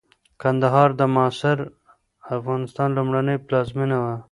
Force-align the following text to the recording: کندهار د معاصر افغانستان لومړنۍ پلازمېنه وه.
کندهار 0.41 0.89
د 0.99 1.01
معاصر 1.15 1.57
افغانستان 2.37 2.89
لومړنۍ 2.97 3.37
پلازمېنه 3.47 3.97
وه. 4.03 4.15